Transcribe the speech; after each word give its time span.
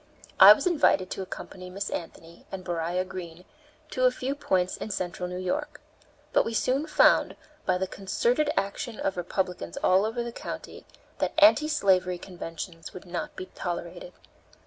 I 0.39 0.53
was 0.53 0.65
invited 0.65 1.11
to 1.11 1.21
accompany 1.21 1.69
Miss 1.69 1.91
Anthony 1.91 2.47
and 2.51 2.63
Beriah 2.63 3.05
Green 3.05 3.45
to 3.91 4.05
a 4.05 4.09
few 4.11 4.33
points 4.33 4.75
in 4.75 4.89
Central 4.89 5.29
New 5.29 5.37
York. 5.37 5.79
But 6.33 6.43
we 6.43 6.55
soon 6.55 6.87
found, 6.87 7.35
by 7.67 7.77
the 7.77 7.85
concerted 7.85 8.49
action 8.57 8.99
of 8.99 9.15
Republicans 9.15 9.77
all 9.83 10.03
over 10.03 10.23
the 10.23 10.31
country, 10.31 10.87
that 11.19 11.33
anti 11.37 11.67
slavery 11.67 12.17
conventions 12.17 12.95
would 12.95 13.05
not 13.05 13.35
be 13.35 13.45
tolerated. 13.53 14.13